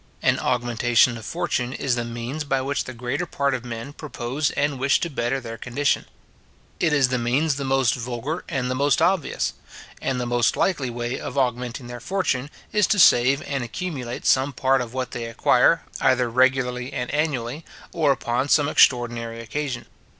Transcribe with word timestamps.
An 0.23 0.39
augmentation 0.39 1.15
of 1.15 1.27
fortune 1.27 1.73
is 1.73 1.93
the 1.93 2.03
means 2.03 2.43
by 2.43 2.59
which 2.59 2.85
the 2.85 2.93
greater 2.95 3.27
part 3.27 3.53
of 3.53 3.63
men 3.63 3.93
propose 3.93 4.49
and 4.49 4.79
wish 4.79 4.99
to 5.01 5.11
better 5.11 5.39
their 5.39 5.59
condition. 5.59 6.05
It 6.79 6.91
is 6.91 7.09
the 7.09 7.19
means 7.19 7.55
the 7.57 7.65
most 7.65 7.93
vulgar 7.93 8.43
and 8.49 8.71
the 8.71 8.73
most 8.73 8.99
obvious; 8.99 9.53
and 10.01 10.19
the 10.19 10.25
most 10.25 10.57
likely 10.57 10.89
way 10.89 11.19
of 11.19 11.37
augmenting 11.37 11.85
their 11.85 11.99
fortune, 11.99 12.49
is 12.73 12.87
to 12.87 12.97
save 12.97 13.43
and 13.43 13.63
accumulate 13.63 14.25
some 14.25 14.53
part 14.53 14.81
of 14.81 14.95
what 14.95 15.11
they 15.11 15.25
acquire, 15.25 15.83
either 15.99 16.31
regularly 16.31 16.91
and 16.91 17.11
annually, 17.13 17.63
or 17.91 18.11
upon 18.11 18.49
some 18.49 18.67
extraordinary 18.67 19.39
occasion. 19.39 19.85